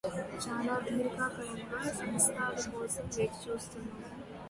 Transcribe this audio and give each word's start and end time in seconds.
చాలా 0.43 0.75
దీర్ఘకాలంగా 0.85 1.81
సంస్కరణల 1.91 2.63
కోసం 2.71 3.03
వేచి 3.15 3.39
చూస్తున్నాం 3.43 3.99